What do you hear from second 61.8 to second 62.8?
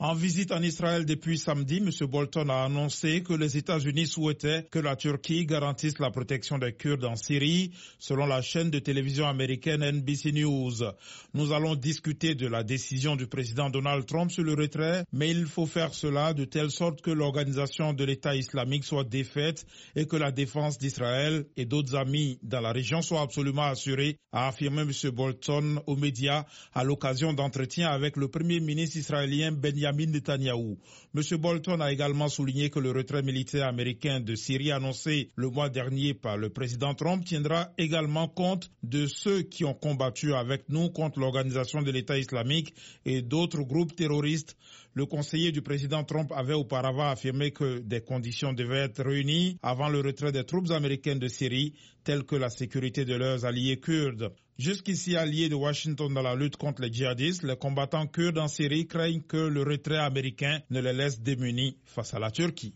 face à la Turquie.